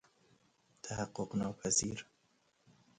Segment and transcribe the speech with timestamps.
[0.83, 1.99] تحقق ناپذیر